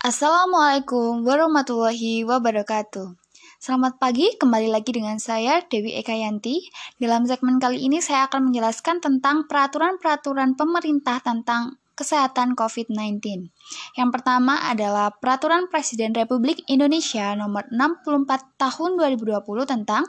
Assalamualaikum 0.00 1.28
warahmatullahi 1.28 2.24
wabarakatuh. 2.24 3.20
Selamat 3.60 4.00
pagi, 4.00 4.32
kembali 4.32 4.72
lagi 4.72 4.96
dengan 4.96 5.20
saya 5.20 5.60
Dewi 5.60 5.92
Ekayanti. 6.00 6.72
Dalam 6.96 7.28
segmen 7.28 7.60
kali 7.60 7.84
ini 7.84 8.00
saya 8.00 8.24
akan 8.24 8.48
menjelaskan 8.48 9.04
tentang 9.04 9.44
peraturan-peraturan 9.44 10.56
pemerintah 10.56 11.20
tentang 11.20 11.76
kesehatan 11.92 12.56
COVID-19. 12.56 13.52
Yang 14.00 14.10
pertama 14.16 14.72
adalah 14.72 15.12
Peraturan 15.12 15.68
Presiden 15.68 16.16
Republik 16.16 16.64
Indonesia 16.64 17.36
Nomor 17.36 17.68
64 17.68 18.56
Tahun 18.56 18.90
2020 18.96 19.36
tentang 19.68 20.08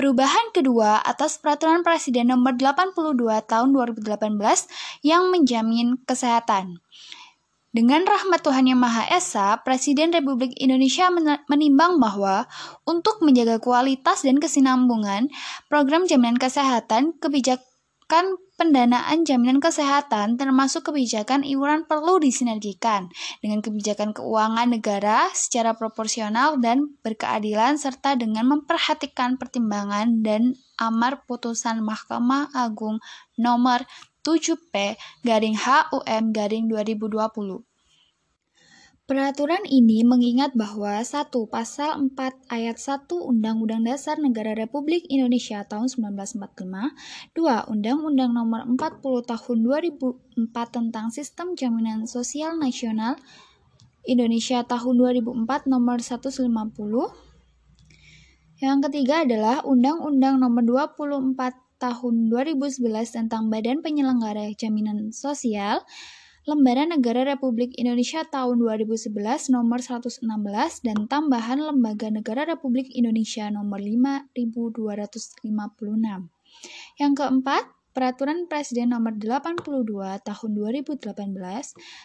perubahan 0.00 0.48
kedua 0.56 1.04
atas 1.04 1.36
Peraturan 1.36 1.84
Presiden 1.84 2.32
Nomor 2.32 2.56
82 2.56 3.20
Tahun 3.44 3.68
2018 4.00 5.04
yang 5.04 5.28
menjamin 5.28 6.00
kesehatan. 6.08 6.80
Dengan 7.76 8.08
rahmat 8.08 8.40
Tuhan 8.40 8.72
Yang 8.72 8.80
Maha 8.88 9.04
Esa, 9.12 9.60
Presiden 9.60 10.08
Republik 10.08 10.56
Indonesia 10.56 11.12
menimbang 11.44 12.00
bahwa 12.00 12.48
untuk 12.88 13.20
menjaga 13.20 13.60
kualitas 13.60 14.24
dan 14.24 14.40
kesinambungan 14.40 15.28
program 15.68 16.08
jaminan 16.08 16.40
kesehatan, 16.40 17.20
kebijakan 17.20 18.40
pendanaan 18.56 19.28
jaminan 19.28 19.60
kesehatan 19.60 20.40
termasuk 20.40 20.88
kebijakan 20.88 21.44
iuran 21.44 21.84
perlu 21.84 22.16
disinergikan 22.16 23.12
dengan 23.44 23.60
kebijakan 23.60 24.16
keuangan 24.16 24.72
negara 24.72 25.28
secara 25.36 25.76
proporsional 25.76 26.56
dan 26.56 26.96
berkeadilan 27.04 27.76
serta 27.76 28.16
dengan 28.16 28.48
memperhatikan 28.56 29.36
pertimbangan 29.36 30.24
dan 30.24 30.56
amar 30.80 31.28
putusan 31.28 31.84
Mahkamah 31.84 32.56
Agung 32.56 33.04
nomor 33.36 33.84
7P 34.26 34.98
garing 35.22 35.54
HUM 35.54 36.34
garing 36.34 36.66
2020. 36.66 37.62
Peraturan 39.06 39.62
ini 39.70 40.02
mengingat 40.02 40.58
bahwa 40.58 40.98
1. 40.98 41.30
Pasal 41.46 42.10
4 42.10 42.50
ayat 42.50 42.74
1 42.74 43.06
Undang-Undang 43.06 43.86
Dasar 43.86 44.18
Negara 44.18 44.50
Republik 44.58 45.06
Indonesia 45.06 45.62
tahun 45.62 45.86
1945, 45.86 46.90
2. 47.38 47.70
Undang-Undang 47.70 48.34
Nomor 48.34 48.66
40 48.66 49.30
Tahun 49.30 49.58
2004 49.62 50.74
tentang 50.74 51.14
Sistem 51.14 51.54
Jaminan 51.54 52.10
Sosial 52.10 52.58
Nasional 52.58 53.14
Indonesia 54.02 54.66
tahun 54.66 54.98
2004 54.98 55.70
Nomor 55.70 56.02
150. 56.02 56.50
Yang 58.58 58.78
ketiga 58.90 59.22
adalah 59.22 59.62
Undang-Undang 59.62 60.42
Nomor 60.42 60.90
24 60.90 61.65
tahun 61.76 62.28
2011 62.32 62.82
tentang 63.16 63.48
Badan 63.52 63.84
Penyelenggara 63.84 64.52
Jaminan 64.56 65.12
Sosial, 65.12 65.84
Lembaran 66.46 66.94
Negara 66.94 67.26
Republik 67.26 67.74
Indonesia 67.74 68.22
tahun 68.22 68.62
2011 68.62 69.50
nomor 69.50 69.82
116 69.82 70.22
dan 70.86 71.10
tambahan 71.10 71.58
Lembaga 71.58 72.06
Negara 72.06 72.46
Republik 72.46 72.86
Indonesia 72.94 73.50
nomor 73.50 73.82
5256. 73.82 75.42
Yang 77.02 77.12
keempat, 77.18 77.76
Peraturan 77.96 78.44
Presiden 78.44 78.92
Nomor 78.92 79.16
82 79.16 79.64
Tahun 80.20 80.50
2018 80.52 81.00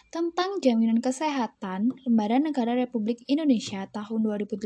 tentang 0.08 0.50
Jaminan 0.64 1.04
Kesehatan 1.04 1.92
Lembaran 2.08 2.48
Negara 2.48 2.72
Republik 2.72 3.20
Indonesia 3.28 3.84
Tahun 3.92 4.24
2018 4.24 4.56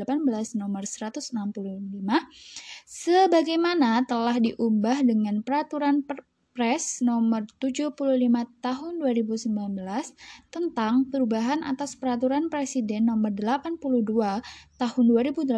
Nomor 0.55 0.87
165 0.87 1.35
sebagaimana 2.87 4.07
telah 4.07 4.39
diubah 4.39 5.03
dengan 5.03 5.43
Peraturan 5.43 6.07
per 6.07 6.23
Perpres 6.57 7.05
nomor 7.05 7.45
75 7.61 7.93
tahun 8.65 8.93
2019 8.97 9.45
tentang 10.49 11.05
perubahan 11.13 11.61
atas 11.61 12.01
peraturan 12.01 12.49
presiden 12.49 13.13
nomor 13.13 13.37
82 13.37 13.77
tahun 14.81 15.05
2018 15.05 15.53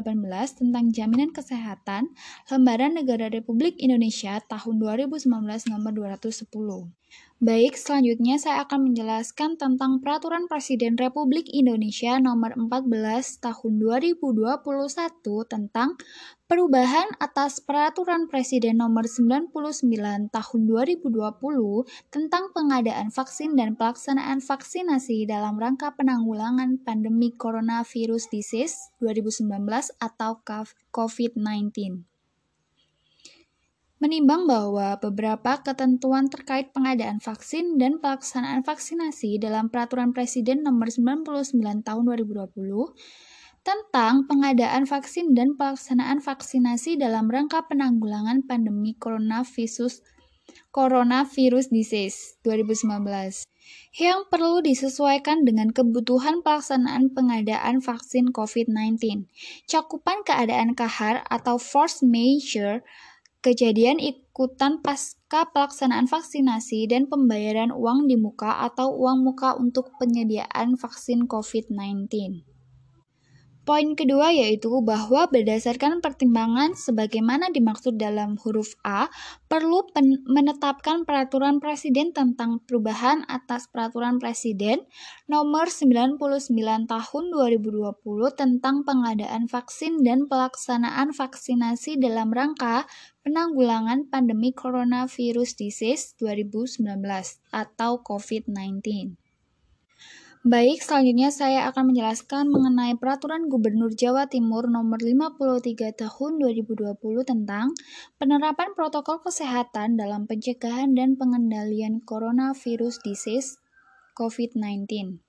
tentang 0.59 0.91
jaminan 0.91 1.31
kesehatan 1.31 2.11
lembaran 2.51 2.99
negara 2.99 3.31
Republik 3.31 3.79
Indonesia 3.79 4.43
tahun 4.51 4.83
2019 4.83 5.31
nomor 5.71 5.95
210. 5.95 6.51
Baik, 7.39 7.79
selanjutnya 7.79 8.35
saya 8.35 8.67
akan 8.67 8.91
menjelaskan 8.91 9.55
tentang 9.55 10.03
Peraturan 10.03 10.51
Presiden 10.51 10.99
Republik 10.99 11.47
Indonesia 11.55 12.19
Nomor 12.19 12.59
14 12.59 12.91
Tahun 13.39 13.73
2021 13.79 14.59
tentang 15.47 15.95
perubahan 16.51 17.07
atas 17.23 17.63
Peraturan 17.63 18.27
Presiden 18.27 18.83
Nomor 18.83 19.07
99 19.07 19.55
Tahun 20.35 20.61
2020 20.67 21.15
tentang 22.11 22.51
pengadaan 22.51 23.15
vaksin 23.15 23.55
dan 23.55 23.79
pelaksanaan 23.79 24.43
vaksinasi 24.43 25.31
dalam 25.31 25.63
rangka 25.63 25.95
penanggulangan 25.95 26.83
pandemi 26.83 27.31
coronavirus 27.31 28.35
disease 28.35 28.91
2019 28.99 29.47
atau 30.03 30.43
COVID-19 30.91 32.08
menimbang 33.99 34.47
bahwa 34.47 34.95
beberapa 35.03 35.59
ketentuan 35.59 36.31
terkait 36.31 36.71
pengadaan 36.71 37.19
vaksin 37.19 37.83
dan 37.83 37.99
pelaksanaan 37.99 38.63
vaksinasi 38.63 39.43
dalam 39.43 39.71
Peraturan 39.75 40.15
Presiden 40.15 40.63
Nomor 40.63 40.91
99 40.91 41.83
Tahun 41.83 42.03
2020 42.07 42.55
tentang 43.67 44.25
pengadaan 44.31 44.87
vaksin 44.87 45.35
dan 45.35 45.59
pelaksanaan 45.59 46.23
vaksinasi 46.23 46.95
dalam 46.95 47.27
rangka 47.27 47.67
penanggulangan 47.67 48.47
pandemi 48.47 48.95
coronavirus 48.97 50.01
coronavirus 50.73 51.69
disease 51.69 52.41
2019 52.47 53.45
yang 54.01 54.25
perlu 54.33 54.65
disesuaikan 54.65 55.45
dengan 55.45 55.69
kebutuhan 55.75 56.41
pelaksanaan 56.41 57.13
pengadaan 57.13 57.85
vaksin 57.85 58.33
COVID-19. 58.33 59.29
Cakupan 59.69 60.25
keadaan 60.25 60.73
kahar 60.73 61.27
atau 61.29 61.61
force 61.61 62.01
majeure 62.01 62.81
kejadian 63.39 64.03
ikutan 64.03 64.83
pasca 64.83 65.47
pelaksanaan 65.55 66.11
vaksinasi 66.11 66.91
dan 66.91 67.07
pembayaran 67.07 67.71
uang 67.71 68.11
di 68.11 68.19
muka 68.19 68.67
atau 68.67 68.91
uang 68.99 69.23
muka 69.23 69.55
untuk 69.55 69.95
penyediaan 70.03 70.75
vaksin 70.75 71.31
COVID-19. 71.31 72.58
Poin 73.69 73.93
kedua 73.93 74.33
yaitu 74.33 74.73
bahwa 74.81 75.29
berdasarkan 75.29 76.01
pertimbangan 76.01 76.73
sebagaimana 76.73 77.53
dimaksud 77.53 78.01
dalam 78.01 78.41
huruf 78.41 78.73
A, 78.81 79.13
perlu 79.45 79.85
menetapkan 80.25 81.05
peraturan 81.05 81.61
presiden 81.61 82.17
tentang 82.17 82.65
perubahan 82.65 83.29
atas 83.29 83.69
peraturan 83.69 84.17
presiden 84.17 84.89
nomor 85.29 85.69
99 85.69 86.17
tahun 86.89 87.25
2020 87.29 87.93
tentang 88.41 88.89
pengadaan 88.89 89.45
vaksin 89.53 90.01
dan 90.01 90.25
pelaksanaan 90.33 91.13
vaksinasi 91.13 92.01
dalam 92.01 92.33
rangka 92.33 92.89
penanggulangan 93.21 94.09
pandemi 94.09 94.57
coronavirus 94.57 95.61
disease 95.61 96.17
2019 96.17 96.89
atau 97.53 98.01
COVID-19. 98.01 99.28
Baik, 100.47 100.87
selanjutnya 100.87 101.35
saya 101.35 101.67
akan 101.67 101.91
menjelaskan 101.91 102.47
mengenai 102.47 102.95
Peraturan 102.95 103.51
Gubernur 103.51 103.91
Jawa 103.91 104.31
Timur 104.31 104.71
Nomor 104.71 105.03
53 105.03 105.99
Tahun 105.99 106.33
2020 106.39 106.95
tentang 107.27 107.75
penerapan 108.23 108.71
protokol 108.79 109.19
kesehatan 109.19 109.99
dalam 109.99 110.31
pencegahan 110.31 110.95
dan 110.95 111.19
pengendalian 111.19 111.99
coronavirus 112.07 113.03
disease 113.03 113.59
COVID-19. 114.15 115.28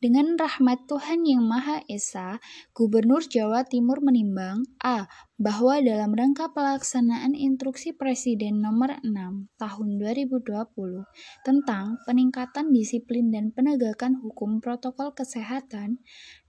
Dengan 0.00 0.32
rahmat 0.32 0.88
Tuhan 0.88 1.28
Yang 1.28 1.44
Maha 1.44 1.84
Esa, 1.84 2.40
Gubernur 2.72 3.20
Jawa 3.20 3.68
Timur 3.68 4.00
menimbang 4.00 4.64
A. 4.80 5.04
Bahwa 5.36 5.76
dalam 5.76 6.16
rangka 6.16 6.56
pelaksanaan 6.56 7.36
instruksi 7.36 7.92
Presiden 7.92 8.64
nomor 8.64 8.96
6 9.04 9.52
tahun 9.60 9.88
2020 10.00 11.04
tentang 11.44 12.00
peningkatan 12.08 12.72
disiplin 12.72 13.28
dan 13.28 13.52
penegakan 13.52 14.16
hukum 14.24 14.64
protokol 14.64 15.12
kesehatan 15.12 16.00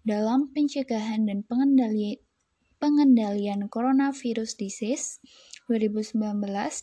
dalam 0.07 0.47
pencegahan 0.55 1.28
dan 1.28 1.43
pengendalian 1.43 2.23
pengendalian 2.79 3.67
coronavirus 3.67 4.58
disease 4.58 5.20
2019 5.72 6.20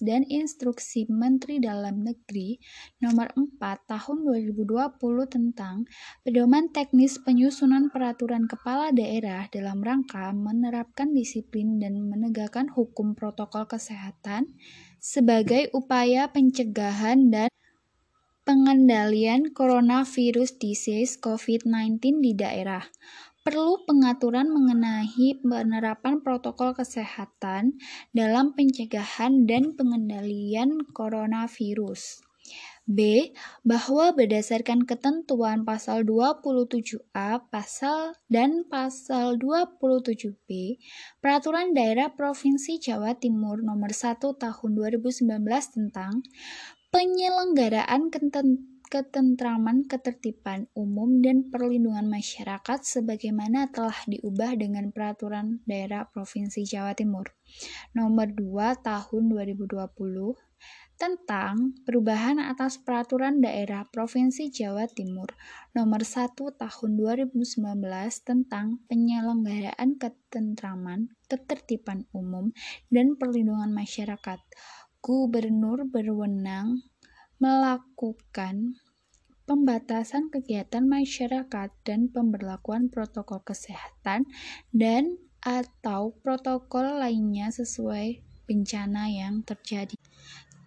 dan 0.01 0.25
Instruksi 0.25 1.05
Menteri 1.13 1.61
Dalam 1.61 2.01
Negeri 2.01 2.57
Nomor 3.05 3.37
4 3.37 3.61
Tahun 3.85 4.17
2020 4.25 4.97
tentang 5.29 5.85
pedoman 6.25 6.73
teknis 6.73 7.21
penyusunan 7.21 7.93
peraturan 7.93 8.49
kepala 8.49 8.89
daerah 8.97 9.45
dalam 9.53 9.85
rangka 9.85 10.33
menerapkan 10.33 11.13
disiplin 11.13 11.77
dan 11.77 12.01
menegakkan 12.01 12.73
hukum 12.73 13.13
protokol 13.13 13.69
kesehatan 13.69 14.57
sebagai 14.97 15.69
upaya 15.77 16.33
pencegahan 16.33 17.29
dan 17.29 17.53
pengendalian 18.49 19.53
coronavirus 19.53 20.57
disease 20.57 21.21
COVID-19 21.21 22.01
di 22.25 22.33
daerah 22.33 22.81
perlu 23.45 23.85
pengaturan 23.85 24.49
mengenai 24.49 25.37
penerapan 25.45 26.25
protokol 26.25 26.73
kesehatan 26.73 27.77
dalam 28.17 28.57
pencegahan 28.57 29.45
dan 29.45 29.77
pengendalian 29.77 30.81
coronavirus. 30.97 32.25
B. 32.89 33.29
Bahwa 33.69 34.17
berdasarkan 34.17 34.89
ketentuan 34.89 35.69
pasal 35.69 36.09
27A 36.09 37.45
pasal 37.53 38.17
dan 38.33 38.65
pasal 38.65 39.37
27B 39.37 40.81
Peraturan 41.21 41.77
Daerah 41.77 42.09
Provinsi 42.17 42.81
Jawa 42.81 43.13
Timur 43.13 43.61
Nomor 43.61 43.93
1 43.93 44.25
Tahun 44.25 44.71
2019 44.73 45.21
tentang 45.77 46.25
penyelenggaraan 46.89 48.09
ketentraman, 48.89 49.85
ketertiban 49.85 50.73
umum, 50.73 51.21
dan 51.21 51.53
perlindungan 51.53 52.09
masyarakat 52.09 52.81
sebagaimana 52.81 53.69
telah 53.69 53.97
diubah 54.09 54.57
dengan 54.57 54.89
Peraturan 54.89 55.61
Daerah 55.69 56.09
Provinsi 56.09 56.65
Jawa 56.65 56.97
Timur 56.97 57.29
Nomor 57.93 58.33
2 58.33 58.81
Tahun 58.81 59.23
2020 59.29 59.69
tentang 60.99 61.79
perubahan 61.87 62.43
atas 62.43 62.83
peraturan 62.83 63.39
daerah 63.39 63.87
Provinsi 63.87 64.51
Jawa 64.51 64.91
Timur 64.91 65.31
nomor 65.71 66.03
1 66.03 66.35
tahun 66.35 66.91
2019 66.99 67.55
tentang 68.27 68.83
penyelenggaraan 68.91 69.95
ketentraman, 69.95 71.15
ketertiban 71.31 72.11
umum, 72.11 72.51
dan 72.91 73.15
perlindungan 73.15 73.71
masyarakat. 73.71 74.43
Gubernur 74.99 75.87
berwenang 75.87 76.83
melakukan 77.39 78.83
pembatasan 79.47 80.29
kegiatan 80.29 80.85
masyarakat 80.85 81.71
dan 81.87 82.11
pemberlakuan 82.11 82.91
protokol 82.91 83.41
kesehatan 83.47 84.27
dan 84.75 85.17
atau 85.39 86.19
protokol 86.21 86.99
lainnya 86.99 87.49
sesuai 87.55 88.21
bencana 88.45 89.07
yang 89.09 89.47
terjadi. 89.47 89.95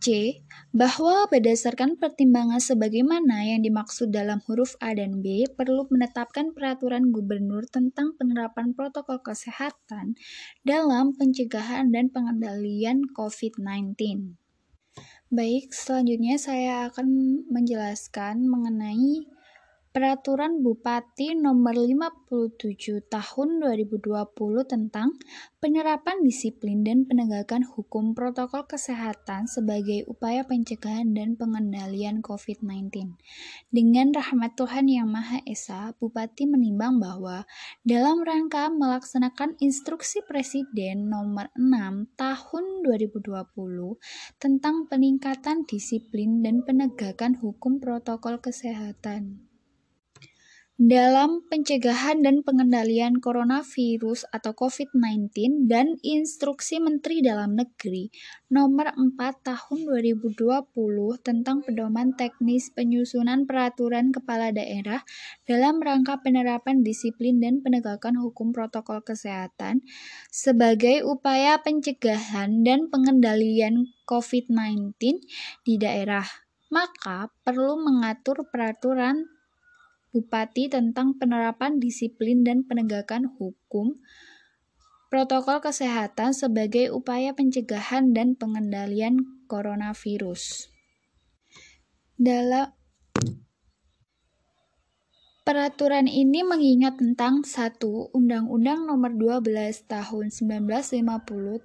C. 0.01 0.41
Bahwa 0.73 1.29
berdasarkan 1.29 2.01
pertimbangan 2.01 2.57
sebagaimana 2.57 3.45
yang 3.45 3.61
dimaksud 3.61 4.09
dalam 4.09 4.41
huruf 4.49 4.73
A 4.81 4.97
dan 4.97 5.21
B, 5.21 5.45
perlu 5.53 5.85
menetapkan 5.93 6.57
peraturan 6.57 7.13
gubernur 7.13 7.69
tentang 7.69 8.17
penerapan 8.17 8.73
protokol 8.73 9.21
kesehatan 9.21 10.17
dalam 10.65 11.13
pencegahan 11.13 11.93
dan 11.93 12.09
pengendalian 12.09 13.05
COVID-19. 13.13 14.35
Baik, 15.31 15.71
selanjutnya 15.71 16.35
saya 16.35 16.91
akan 16.91 17.07
menjelaskan 17.47 18.43
mengenai 18.49 19.29
Peraturan 19.91 20.63
Bupati 20.63 21.35
Nomor 21.35 21.75
57 21.75 23.11
Tahun 23.11 23.49
2020 23.59 24.23
tentang 24.63 25.19
penerapan 25.59 26.23
disiplin 26.23 26.79
dan 26.79 27.03
penegakan 27.03 27.67
hukum 27.67 28.15
protokol 28.15 28.63
kesehatan 28.71 29.51
sebagai 29.51 30.07
upaya 30.07 30.47
pencegahan 30.47 31.11
dan 31.11 31.35
pengendalian 31.35 32.23
COVID-19. 32.23 33.19
Dengan 33.67 34.15
rahmat 34.15 34.55
Tuhan 34.55 34.87
Yang 34.87 35.11
Maha 35.11 35.39
Esa, 35.43 35.91
Bupati 35.99 36.47
menimbang 36.47 36.95
bahwa 36.95 37.43
dalam 37.83 38.23
rangka 38.23 38.71
melaksanakan 38.71 39.59
instruksi 39.59 40.23
Presiden 40.23 41.11
Nomor 41.11 41.51
6 41.59 42.15
Tahun 42.15 42.65
2020 42.87 43.27
tentang 44.39 44.87
peningkatan 44.87 45.67
disiplin 45.67 46.39
dan 46.39 46.63
penegakan 46.63 47.35
hukum 47.35 47.83
protokol 47.83 48.39
kesehatan 48.39 49.50
dalam 50.81 51.45
pencegahan 51.45 52.25
dan 52.25 52.41
pengendalian 52.41 53.21
coronavirus 53.21 54.25
atau 54.33 54.57
COVID-19 54.57 55.69
dan 55.69 56.01
Instruksi 56.01 56.81
Menteri 56.81 57.21
Dalam 57.21 57.53
Negeri 57.53 58.09
Nomor 58.49 58.89
4 58.97 59.13
Tahun 59.45 59.77
2020 59.77 60.41
tentang 61.21 61.61
pedoman 61.61 62.17
teknis 62.17 62.73
penyusunan 62.73 63.45
peraturan 63.45 64.09
kepala 64.09 64.49
daerah 64.49 65.05
dalam 65.45 65.77
rangka 65.77 66.17
penerapan 66.25 66.81
disiplin 66.81 67.37
dan 67.37 67.61
penegakan 67.61 68.17
hukum 68.17 68.49
protokol 68.49 69.05
kesehatan 69.05 69.85
sebagai 70.33 71.05
upaya 71.05 71.61
pencegahan 71.61 72.65
dan 72.65 72.89
pengendalian 72.89 73.85
COVID-19 74.09 74.97
di 75.61 75.77
daerah. 75.77 76.25
Maka 76.73 77.29
perlu 77.45 77.77
mengatur 77.77 78.49
peraturan 78.49 79.40
Bupati 80.11 80.67
tentang 80.67 81.15
penerapan 81.15 81.79
disiplin 81.79 82.43
dan 82.43 82.67
penegakan 82.67 83.31
hukum 83.39 83.99
protokol 85.11 85.59
kesehatan 85.59 86.31
sebagai 86.31 86.91
upaya 86.91 87.35
pencegahan 87.35 88.15
dan 88.15 88.35
pengendalian 88.35 89.43
coronavirus. 89.51 90.71
Dalam 92.15 92.71
Peraturan 95.41 96.05
ini 96.05 96.45
mengingat 96.45 97.01
tentang 97.01 97.41
satu 97.41 98.13
Undang-Undang 98.13 98.85
Nomor 98.85 99.41
12 99.41 99.89
Tahun 99.89 100.29
1950 100.29 101.01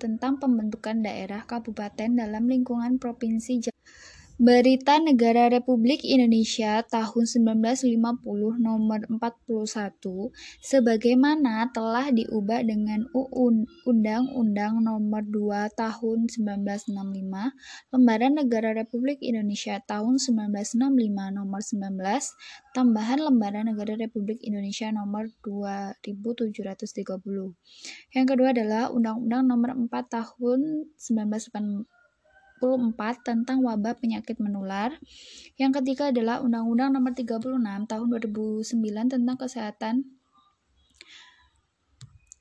tentang 0.00 0.40
pembentukan 0.40 1.04
daerah 1.04 1.44
kabupaten 1.44 2.08
dalam 2.08 2.48
lingkungan 2.48 2.96
Provinsi 2.96 3.68
Jawa 3.68 3.76
Berita 4.36 5.00
Negara 5.00 5.48
Republik 5.48 6.04
Indonesia 6.04 6.84
tahun 6.84 7.24
1950 7.24 7.96
nomor 8.60 9.00
41 9.08 9.96
sebagaimana 10.60 11.72
telah 11.72 12.12
diubah 12.12 12.60
dengan 12.60 13.08
Undang-Undang 13.16 14.84
nomor 14.84 15.24
2 15.24 15.72
tahun 15.72 16.28
1965 16.28 17.96
Lembaran 17.96 18.36
Negara 18.36 18.76
Republik 18.76 19.24
Indonesia 19.24 19.80
tahun 19.80 20.20
1965 20.20 20.84
nomor 21.32 21.64
19 21.64 21.96
tambahan 22.76 23.24
Lembaran 23.24 23.72
Negara 23.72 23.96
Republik 23.96 24.44
Indonesia 24.44 24.92
nomor 24.92 25.32
2730. 25.40 26.12
Yang 28.12 28.26
kedua 28.28 28.52
adalah 28.52 28.92
Undang-Undang 28.92 29.48
nomor 29.48 29.72
4 29.88 30.12
tahun 30.12 30.92
1980 32.62 33.26
tentang 33.26 33.60
wabah 33.60 33.94
penyakit 33.98 34.40
menular. 34.40 34.96
Yang 35.60 35.82
ketiga 35.82 36.14
adalah 36.14 36.40
Undang-Undang 36.40 36.96
Nomor 36.96 37.12
36 37.12 37.56
Tahun 37.88 38.06
2009 38.08 39.12
tentang 39.12 39.36
kesehatan. 39.36 40.16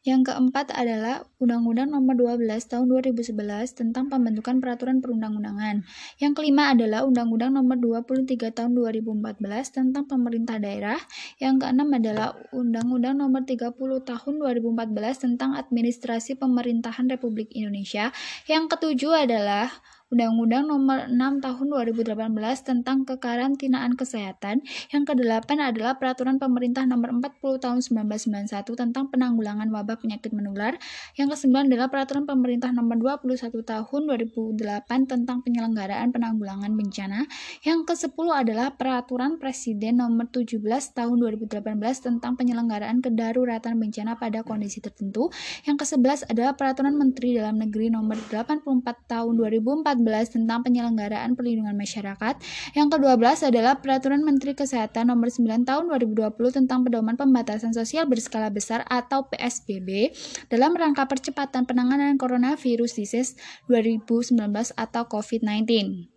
Yang 0.06 0.30
keempat 0.30 0.70
adalah 0.70 1.26
Undang-Undang 1.42 1.90
Nomor 1.90 2.14
12 2.14 2.46
Tahun 2.70 2.86
2011 2.86 3.74
tentang 3.74 4.06
pembentukan 4.06 4.62
peraturan 4.62 5.02
perundang-undangan. 5.02 5.82
Yang 6.22 6.34
kelima 6.38 6.78
adalah 6.78 7.10
Undang-Undang 7.10 7.58
Nomor 7.58 8.06
23 8.06 8.54
Tahun 8.54 8.70
2014 8.70 9.42
tentang 9.74 10.06
pemerintah 10.06 10.62
daerah. 10.62 11.02
Yang 11.42 11.66
keenam 11.66 11.90
adalah 11.90 12.38
Undang-Undang 12.54 13.18
Nomor 13.18 13.50
30 13.50 13.74
Tahun 14.06 14.34
2014 14.46 15.26
tentang 15.26 15.58
administrasi 15.58 16.38
pemerintahan 16.38 17.10
Republik 17.10 17.50
Indonesia. 17.58 18.14
Yang 18.46 18.78
ketujuh 18.78 19.26
adalah 19.26 19.74
Undang-Undang 20.14 20.70
Nomor 20.70 21.10
6 21.10 21.18
Tahun 21.42 21.66
2018 21.66 22.14
tentang 22.62 23.10
kekarantinaan 23.10 23.98
kesehatan. 23.98 24.62
Yang 24.94 25.04
kedelapan 25.10 25.58
adalah 25.74 25.98
Peraturan 25.98 26.38
Pemerintah 26.38 26.86
Nomor 26.86 27.10
40 27.26 27.58
Tahun 27.58 27.82
1991 27.82 28.78
tentang 28.78 29.10
penanggulangan 29.10 29.66
wabah 29.74 29.98
penyakit 29.98 30.30
menular. 30.38 30.78
Yang 31.18 31.34
kesembilan 31.34 31.74
adalah 31.74 31.90
Peraturan 31.90 32.30
Pemerintah 32.30 32.70
Nomor 32.70 33.18
21 33.26 33.50
Tahun 33.66 34.02
2008 34.06 35.10
tentang 35.10 35.42
penyelenggaraan 35.42 36.14
penanggulangan 36.14 36.70
bencana. 36.78 37.26
Yang 37.66 37.90
kesepuluh 37.90 38.46
adalah 38.46 38.78
Peraturan 38.78 39.42
Presiden 39.42 40.06
Nomor 40.06 40.30
17 40.30 40.62
Tahun 40.94 41.18
2018 41.18 41.66
tentang 42.06 42.38
penyelenggaraan 42.38 43.02
kedaruratan 43.02 43.82
bencana 43.82 44.22
pada 44.22 44.46
kondisi 44.46 44.86
tertentu. 44.86 45.34
Yang 45.66 45.82
kesebelas 45.82 46.30
adalah 46.30 46.54
Peraturan 46.54 46.94
Menteri 46.94 47.42
Dalam 47.42 47.58
Negeri 47.58 47.90
Nomor 47.90 48.22
84 48.30 48.62
Tahun 49.10 49.34
2014 49.34 49.95
tentang 50.04 50.66
penyelenggaraan 50.66 51.38
perlindungan 51.38 51.78
masyarakat. 51.78 52.36
Yang 52.74 52.88
ke-12 52.98 53.54
adalah 53.54 53.80
Peraturan 53.80 54.26
Menteri 54.26 54.58
Kesehatan 54.58 55.14
Nomor 55.14 55.32
9 55.32 55.64
Tahun 55.64 55.84
2020 55.88 56.34
tentang 56.52 56.84
pedoman 56.84 57.16
pembatasan 57.16 57.72
sosial 57.72 58.10
berskala 58.10 58.52
besar 58.52 58.84
atau 58.90 59.30
PSBB 59.32 60.12
dalam 60.52 60.74
rangka 60.74 61.06
percepatan 61.06 61.64
penanganan 61.64 62.18
coronavirus 62.18 62.98
disease 62.98 63.38
2019 63.70 64.36
atau 64.74 65.04
COVID-19. 65.08 66.16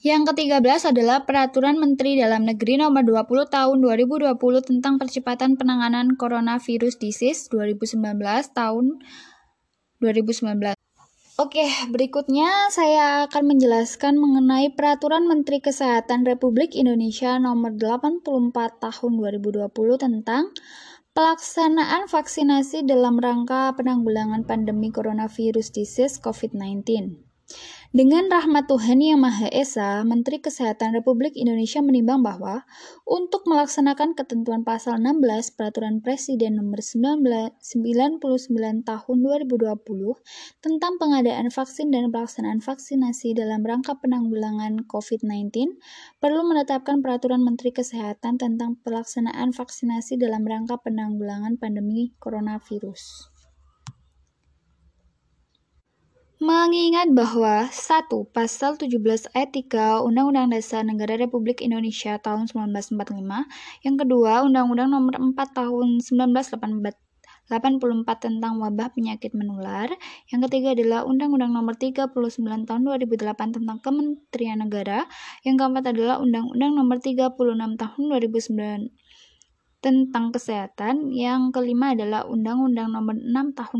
Yang 0.00 0.32
ke-13 0.32 0.96
adalah 0.96 1.28
Peraturan 1.28 1.76
Menteri 1.76 2.16
Dalam 2.16 2.48
Negeri 2.48 2.80
Nomor 2.80 3.04
20 3.04 3.52
Tahun 3.52 3.76
2020 3.84 4.32
tentang 4.64 4.96
percepatan 4.96 5.60
penanganan 5.60 6.16
coronavirus 6.16 6.96
disease 6.96 7.52
2019 7.52 8.00
tahun 8.56 8.96
2019. 10.00 10.72
Oke, 11.38 11.62
berikutnya 11.94 12.74
saya 12.74 13.30
akan 13.30 13.54
menjelaskan 13.54 14.18
mengenai 14.18 14.74
Peraturan 14.74 15.30
Menteri 15.30 15.62
Kesehatan 15.62 16.26
Republik 16.26 16.74
Indonesia 16.74 17.38
Nomor 17.38 17.78
84 17.78 18.82
Tahun 18.82 19.12
2020 19.14 19.70
tentang 19.94 20.50
pelaksanaan 21.14 22.10
vaksinasi 22.10 22.82
dalam 22.82 23.22
rangka 23.22 23.70
penanggulangan 23.78 24.42
pandemi 24.42 24.90
coronavirus 24.90 25.70
disease 25.70 26.18
COVID-19. 26.18 27.14
Dengan 27.90 28.30
rahmat 28.30 28.70
Tuhan 28.70 29.02
Yang 29.02 29.18
Maha 29.18 29.48
Esa, 29.50 30.06
Menteri 30.06 30.38
Kesehatan 30.38 30.94
Republik 30.94 31.34
Indonesia 31.34 31.82
menimbang 31.82 32.22
bahwa 32.22 32.62
untuk 33.02 33.42
melaksanakan 33.50 34.14
ketentuan 34.14 34.62
pasal 34.62 35.02
16 35.02 35.58
Peraturan 35.58 35.98
Presiden 35.98 36.54
Nomor 36.54 36.86
99 36.86 37.58
Tahun 38.86 39.16
2020 39.18 39.74
tentang 40.62 40.92
pengadaan 41.02 41.50
vaksin 41.50 41.90
dan 41.90 42.14
pelaksanaan 42.14 42.62
vaksinasi 42.62 43.34
dalam 43.34 43.66
rangka 43.66 43.98
penanggulangan 43.98 44.86
COVID-19, 44.86 45.50
perlu 46.22 46.46
menetapkan 46.46 47.02
Peraturan 47.02 47.42
Menteri 47.42 47.74
Kesehatan 47.74 48.38
tentang 48.38 48.78
pelaksanaan 48.86 49.50
vaksinasi 49.50 50.14
dalam 50.14 50.46
rangka 50.46 50.78
penanggulangan 50.78 51.58
pandemi 51.58 52.14
coronavirus. 52.22 53.34
Mengingat 56.40 57.12
bahwa 57.12 57.68
1. 57.68 58.08
Pasal 58.32 58.80
17 58.80 59.28
ayat 59.36 59.52
3 59.52 60.00
Undang-Undang 60.00 60.56
Dasar 60.56 60.80
Negara 60.80 61.20
Republik 61.20 61.60
Indonesia 61.60 62.16
tahun 62.16 62.48
1945, 62.48 63.44
yang 63.84 64.00
kedua 64.00 64.40
Undang-Undang 64.48 64.88
Nomor 64.88 65.20
4 65.20 65.36
tahun 65.36 66.00
1984 66.00 67.52
tentang 68.24 68.56
wabah 68.56 68.88
penyakit 68.96 69.36
menular. 69.36 69.92
Yang 70.32 70.48
ketiga 70.48 70.72
adalah 70.72 71.04
Undang-Undang 71.04 71.52
Nomor 71.52 71.76
39 71.76 72.08
tahun 72.64 72.80
2008 72.88 73.60
tentang 73.60 73.76
Kementerian 73.84 74.64
Negara. 74.64 75.04
Yang 75.44 75.60
keempat 75.60 75.92
adalah 75.92 76.24
Undang-Undang 76.24 76.72
Nomor 76.72 77.04
36 77.04 77.36
tahun 77.76 78.04
2009 78.16 78.88
tentang 79.84 80.32
kesehatan. 80.32 81.12
Yang 81.12 81.52
kelima 81.52 81.92
adalah 81.92 82.24
Undang-Undang 82.24 82.96
Nomor 82.96 83.20
6 83.20 83.28
tahun 83.60 83.76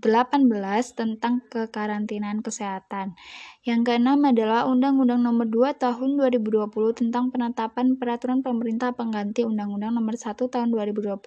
2018 0.00 0.94
tentang 0.94 1.42
kekarantinaan 1.50 2.40
kesehatan. 2.40 3.18
Yang 3.68 3.80
keenam 3.84 4.24
adalah 4.24 4.64
Undang-Undang 4.64 5.28
Nomor 5.28 5.44
2 5.44 5.76
Tahun 5.76 6.10
2020 6.16 6.72
tentang 6.96 7.28
penetapan 7.28 8.00
peraturan 8.00 8.40
pemerintah 8.40 8.96
pengganti 8.96 9.44
Undang-Undang 9.44 9.92
Nomor 9.92 10.16
1 10.16 10.40
Tahun 10.40 10.68
2020 10.72 11.20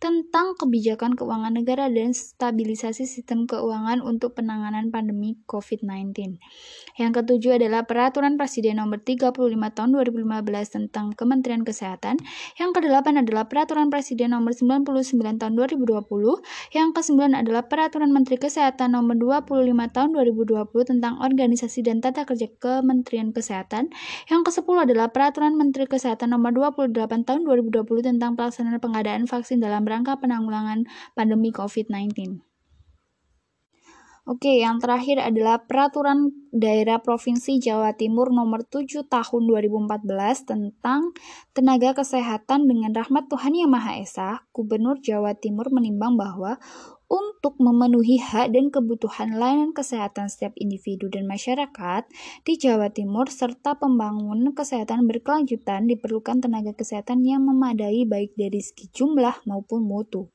tentang 0.00 0.56
kebijakan 0.56 1.18
keuangan 1.18 1.52
negara 1.52 1.92
dan 1.92 2.16
stabilisasi 2.16 3.04
sistem 3.04 3.44
keuangan 3.44 4.00
untuk 4.00 4.38
penanganan 4.38 4.88
pandemi 4.88 5.36
COVID-19. 5.44 6.40
Yang 6.96 7.10
ketujuh 7.20 7.60
adalah 7.60 7.84
Peraturan 7.84 8.40
Presiden 8.40 8.80
Nomor 8.80 9.04
35 9.04 9.36
Tahun 9.76 9.90
2015 9.92 10.76
tentang 10.80 11.12
Kementerian 11.12 11.60
Kesehatan. 11.60 12.16
Yang 12.56 12.70
kedelapan 12.80 13.20
adalah 13.20 13.52
Peraturan 13.52 13.92
Presiden 13.92 14.32
Nomor 14.32 14.56
99 14.56 15.44
Tahun 15.44 15.52
2020. 15.52 16.08
Yang 16.72 16.88
kesembilan 16.96 17.36
adalah 17.36 17.68
Peraturan 17.68 17.95
Menteri 18.04 18.36
Kesehatan 18.36 18.92
Nomor 18.92 19.16
25 19.16 19.72
Tahun 19.72 20.10
2020 20.12 20.68
tentang 20.84 21.16
Organisasi 21.24 21.80
dan 21.80 22.04
Tata 22.04 22.28
Kerja 22.28 22.52
Kementerian 22.60 23.32
Kesehatan. 23.32 23.88
Yang 24.28 24.52
ke-10 24.52 24.92
adalah 24.92 25.08
Peraturan 25.08 25.56
Menteri 25.56 25.88
Kesehatan 25.88 26.36
Nomor 26.36 26.52
28 26.52 26.92
Tahun 27.24 27.40
2020 27.48 27.88
tentang 28.04 28.36
pelaksanaan 28.36 28.76
pengadaan 28.76 29.24
vaksin 29.24 29.64
dalam 29.64 29.88
rangka 29.88 30.20
penanggulangan 30.20 30.84
pandemi 31.16 31.48
COVID-19. 31.48 32.44
Oke, 34.26 34.58
yang 34.58 34.82
terakhir 34.82 35.22
adalah 35.22 35.62
Peraturan 35.70 36.34
Daerah 36.50 36.98
Provinsi 36.98 37.62
Jawa 37.62 37.94
Timur 37.94 38.34
Nomor 38.34 38.66
7 38.66 39.06
Tahun 39.06 39.42
2014 39.46 40.02
tentang 40.42 41.14
tenaga 41.54 41.94
kesehatan 41.94 42.66
dengan 42.66 42.90
rahmat 42.90 43.30
Tuhan 43.30 43.54
Yang 43.54 43.70
Maha 43.70 43.92
Esa. 44.02 44.30
Gubernur 44.50 44.98
Jawa 44.98 45.38
Timur 45.38 45.70
menimbang 45.70 46.18
bahwa 46.18 46.58
untuk 47.06 47.62
memenuhi 47.62 48.18
hak 48.18 48.50
dan 48.50 48.74
kebutuhan 48.74 49.38
layanan 49.38 49.70
kesehatan 49.70 50.26
setiap 50.26 50.50
individu 50.58 51.06
dan 51.06 51.30
masyarakat 51.30 52.02
di 52.42 52.52
Jawa 52.58 52.90
Timur 52.90 53.30
serta 53.30 53.78
pembangunan 53.78 54.50
kesehatan 54.50 55.06
berkelanjutan 55.06 55.86
diperlukan 55.86 56.42
tenaga 56.42 56.74
kesehatan 56.74 57.22
yang 57.22 57.46
memadai 57.46 58.02
baik 58.02 58.34
dari 58.34 58.58
segi 58.58 58.90
jumlah 58.90 59.46
maupun 59.46 59.86
mutu. 59.86 60.26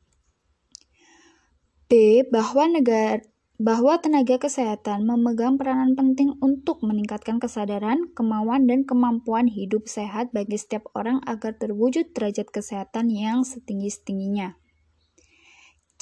B. 1.91 2.23
Bahwa 2.31 2.71
negara 2.71 3.19
bahwa 3.61 4.01
tenaga 4.01 4.41
kesehatan 4.41 5.05
memegang 5.05 5.61
peranan 5.61 5.93
penting 5.93 6.33
untuk 6.41 6.81
meningkatkan 6.81 7.37
kesadaran, 7.37 8.09
kemauan, 8.17 8.65
dan 8.65 8.89
kemampuan 8.89 9.45
hidup 9.45 9.85
sehat 9.85 10.33
bagi 10.33 10.57
setiap 10.57 10.89
orang 10.97 11.21
agar 11.29 11.53
terwujud 11.53 12.09
derajat 12.09 12.49
kesehatan 12.49 13.13
yang 13.13 13.45
setinggi-tingginya. 13.45 14.57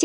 C. 0.00 0.04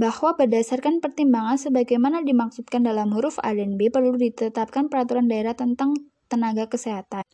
Bahwa 0.00 0.32
berdasarkan 0.40 1.04
pertimbangan 1.04 1.60
sebagaimana 1.60 2.24
dimaksudkan 2.24 2.80
dalam 2.80 3.12
huruf 3.12 3.36
A 3.44 3.52
dan 3.52 3.76
B 3.76 3.92
perlu 3.92 4.16
ditetapkan 4.16 4.88
peraturan 4.88 5.28
daerah 5.28 5.52
tentang 5.52 5.92
tenaga 6.32 6.64
kesehatan. 6.72 7.28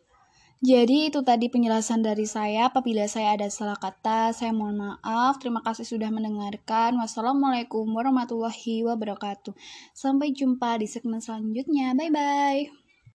Jadi 0.60 1.08
itu 1.08 1.24
tadi 1.24 1.48
penjelasan 1.48 2.04
dari 2.04 2.28
saya. 2.28 2.68
Apabila 2.68 3.08
saya 3.08 3.32
ada 3.32 3.48
salah 3.48 3.80
kata, 3.80 4.36
saya 4.36 4.52
mohon 4.52 4.76
maaf. 4.76 5.40
Terima 5.40 5.64
kasih 5.64 5.88
sudah 5.88 6.12
mendengarkan. 6.12 7.00
Wassalamualaikum 7.00 7.88
warahmatullahi 7.88 8.84
wabarakatuh. 8.84 9.56
Sampai 9.96 10.36
jumpa 10.36 10.76
di 10.76 10.84
segmen 10.84 11.24
selanjutnya. 11.24 11.96
Bye 11.96 12.12
bye. 12.12 12.79